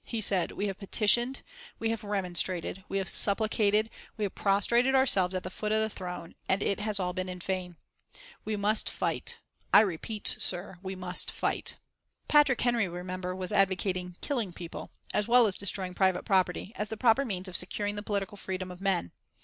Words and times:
He 0.07 0.19
said: 0.19 0.53
"We 0.53 0.65
have 0.65 0.79
petitioned, 0.79 1.43
we 1.77 1.91
have 1.91 2.03
remonstrated, 2.03 2.83
we 2.89 2.97
have 2.97 3.07
supplicated, 3.07 3.91
we 4.17 4.25
have 4.25 4.33
prostrated 4.33 4.95
ourselves 4.95 5.35
at 5.35 5.43
the 5.43 5.51
foot 5.51 5.71
of 5.71 5.79
the 5.79 5.91
throne, 5.91 6.33
and 6.49 6.63
it 6.63 6.79
has 6.79 6.99
all 6.99 7.13
been 7.13 7.29
in 7.29 7.37
vain. 7.37 7.75
We 8.43 8.55
must 8.55 8.89
fight 8.89 9.37
I 9.71 9.81
repeat 9.81 10.37
it, 10.37 10.41
sir, 10.41 10.79
we 10.81 10.95
must 10.95 11.29
fight." 11.29 11.75
Patrick 12.27 12.61
Henry, 12.61 12.87
remember, 12.87 13.35
was 13.35 13.51
advocating 13.51 14.15
killing 14.21 14.53
people, 14.53 14.89
as 15.13 15.27
well 15.27 15.45
as 15.45 15.55
destroying 15.55 15.93
private 15.93 16.25
property, 16.25 16.71
as 16.75 16.89
the 16.89 16.97
proper 16.97 17.23
means 17.23 17.47
of 17.47 17.55
securing 17.55 17.93
the 17.95 18.01
political 18.01 18.37
freedom 18.37 18.71
of 18.71 18.81
men. 18.81 19.11